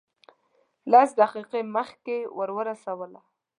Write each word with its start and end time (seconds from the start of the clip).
لس 0.91 1.09
دقیقې 1.21 1.61
مخکې 1.75 2.17
ورسولو. 2.37 3.21